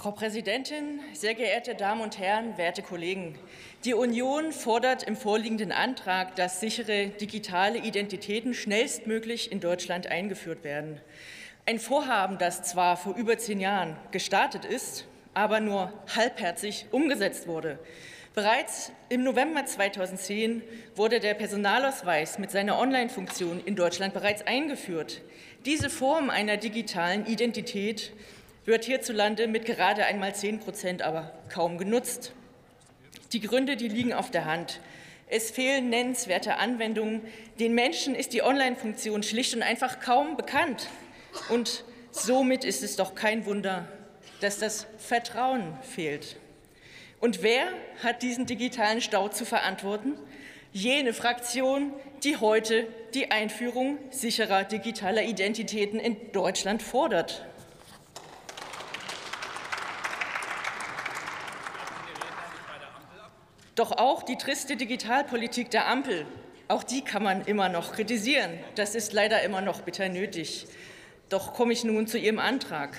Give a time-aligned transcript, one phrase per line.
[0.00, 3.36] Frau Präsidentin, sehr geehrte Damen und Herren, werte Kollegen!
[3.84, 11.00] Die Union fordert im vorliegenden Antrag, dass sichere digitale Identitäten schnellstmöglich in Deutschland eingeführt werden.
[11.66, 15.04] Ein Vorhaben, das zwar vor über zehn Jahren gestartet ist,
[15.34, 17.80] aber nur halbherzig umgesetzt wurde.
[18.36, 20.62] Bereits im November 2010
[20.94, 25.22] wurde der Personalausweis mit seiner Online-Funktion in Deutschland bereits eingeführt.
[25.64, 28.12] Diese Form einer digitalen Identität
[28.68, 32.32] wird hierzulande mit gerade einmal 10 Prozent aber kaum genutzt.
[33.32, 34.80] Die Gründe die liegen auf der Hand.
[35.26, 37.22] Es fehlen nennenswerte Anwendungen.
[37.58, 40.88] Den Menschen ist die Online-Funktion schlicht und einfach kaum bekannt.
[41.48, 43.88] Und somit ist es doch kein Wunder,
[44.42, 46.36] dass das Vertrauen fehlt.
[47.20, 47.68] Und wer
[48.02, 50.12] hat diesen digitalen Stau zu verantworten?
[50.74, 57.46] Jene Fraktion, die heute die Einführung sicherer digitaler Identitäten in Deutschland fordert.
[63.78, 66.26] Doch auch die triste Digitalpolitik der Ampel,
[66.66, 68.58] auch die kann man immer noch kritisieren.
[68.74, 70.66] Das ist leider immer noch bitter nötig.
[71.28, 72.96] Doch komme ich nun zu Ihrem Antrag.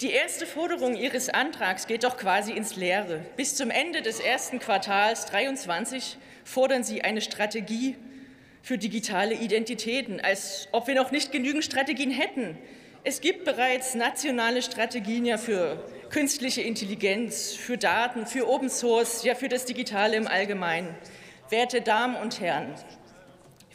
[0.00, 3.20] Die erste Forderung Ihres Antrags geht doch quasi ins Leere.
[3.36, 7.94] Bis zum Ende des ersten Quartals 2023 fordern Sie eine Strategie
[8.62, 12.56] für digitale Identitäten, als ob wir noch nicht genügend Strategien hätten.
[13.06, 19.34] Es gibt bereits nationale Strategien ja für künstliche Intelligenz, für Daten, für Open Source, ja
[19.34, 20.94] für das Digitale im Allgemeinen.
[21.50, 22.74] Werte Damen und Herren,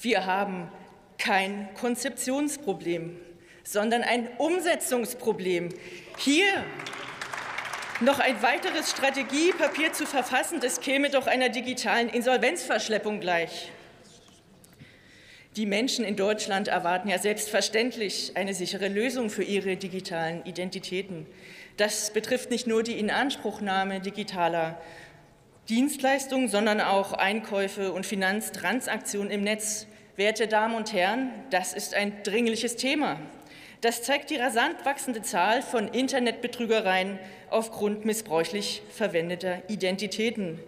[0.00, 0.70] wir haben
[1.18, 3.16] kein Konzeptionsproblem,
[3.64, 5.70] sondern ein Umsetzungsproblem.
[6.18, 6.46] Hier
[7.98, 13.72] noch ein weiteres Strategiepapier zu verfassen, das käme doch einer digitalen Insolvenzverschleppung gleich.
[15.56, 21.26] Die Menschen in Deutschland erwarten ja selbstverständlich eine sichere Lösung für ihre digitalen Identitäten.
[21.78, 24.78] Das betrifft nicht nur die Inanspruchnahme digitaler
[25.70, 29.86] Dienstleistungen, sondern auch Einkäufe und Finanztransaktionen im Netz.
[30.16, 33.18] Werte Damen und Herren, das ist ein dringliches Thema.
[33.80, 40.60] Das zeigt die rasant wachsende Zahl von Internetbetrügereien aufgrund missbräuchlich verwendeter Identitäten.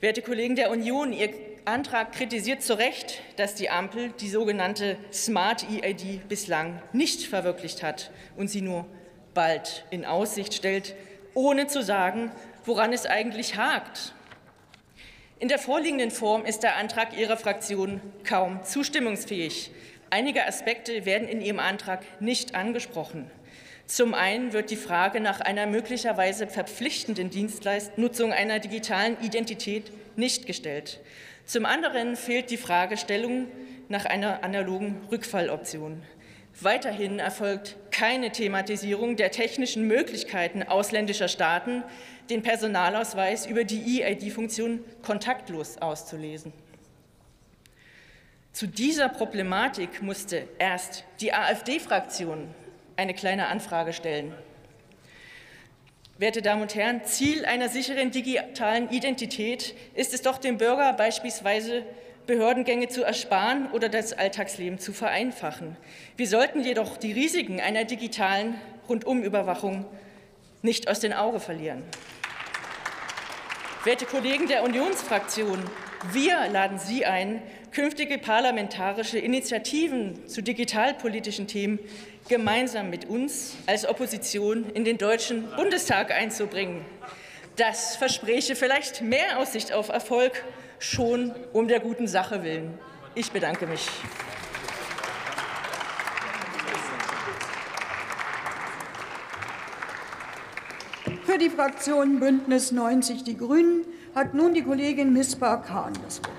[0.00, 1.30] Werte Kollegen der Union, Ihr
[1.64, 8.10] Antrag kritisiert zu Recht, dass die Ampel die sogenannte Smart EID bislang nicht verwirklicht hat
[8.36, 8.86] und sie nur
[9.34, 10.94] bald in Aussicht stellt,
[11.34, 12.32] ohne zu sagen,
[12.64, 14.14] woran es eigentlich hakt.
[15.38, 19.70] In der vorliegenden Form ist der Antrag Ihrer Fraktion kaum zustimmungsfähig.
[20.10, 23.30] Einige Aspekte werden in Ihrem Antrag nicht angesprochen.
[23.90, 31.00] Zum einen wird die Frage nach einer möglicherweise verpflichtenden Dienstleistnutzung einer digitalen Identität nicht gestellt.
[31.44, 33.48] Zum anderen fehlt die Fragestellung
[33.88, 36.04] nach einer analogen Rückfalloption.
[36.60, 41.82] Weiterhin erfolgt keine Thematisierung der technischen Möglichkeiten ausländischer Staaten,
[42.30, 46.52] den Personalausweis über die EID-Funktion kontaktlos auszulesen.
[48.52, 52.54] Zu dieser Problematik musste erst die AfD-Fraktion
[53.00, 54.34] eine kleine Anfrage stellen.
[56.18, 61.82] Werte Damen und Herren, Ziel einer sicheren digitalen Identität ist es doch, dem Bürger beispielsweise
[62.26, 65.78] Behördengänge zu ersparen oder das Alltagsleben zu vereinfachen.
[66.18, 69.86] Wir sollten jedoch die Risiken einer digitalen Rundumüberwachung
[70.60, 71.82] nicht aus den Augen verlieren.
[73.84, 75.58] Werte Kollegen der Unionsfraktion,
[76.12, 81.78] wir laden Sie ein, künftige parlamentarische Initiativen zu digitalpolitischen Themen
[82.28, 86.84] gemeinsam mit uns als Opposition in den Deutschen Bundestag einzubringen.
[87.56, 90.44] Das verspräche vielleicht mehr Aussicht auf Erfolg,
[90.78, 92.78] schon um der guten Sache willen.
[93.14, 93.86] Ich bedanke mich.
[101.30, 103.84] Für die Fraktion Bündnis 90 Die Grünen
[104.16, 106.28] hat nun die Kollegin Misbah Kahn das Wort.